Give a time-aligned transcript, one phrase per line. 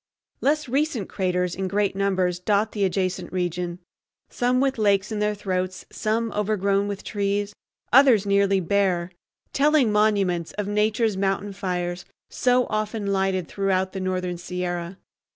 [0.39, 3.77] Less recent craters in great numbers dot the adjacent region,
[4.31, 7.53] some with lakes in their throats, some overgrown with trees,
[7.93, 14.97] others nearly bare—telling monuments of Nature's mountain fires so often lighted throughout the northern Sierra.